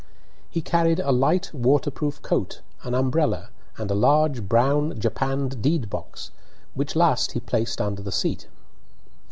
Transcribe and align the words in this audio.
He 0.49 0.63
carried 0.63 0.99
a 0.99 1.11
light 1.11 1.53
waterproof 1.53 2.23
coat, 2.23 2.61
an 2.81 2.95
umbrella, 2.95 3.49
and 3.77 3.91
a 3.91 3.93
large 3.93 4.41
brown 4.49 4.99
japanned 4.99 5.61
deed 5.61 5.91
box, 5.91 6.31
which 6.73 6.95
last 6.95 7.33
he 7.33 7.39
placed 7.39 7.79
under 7.79 8.01
the 8.01 8.11
seat. 8.11 8.47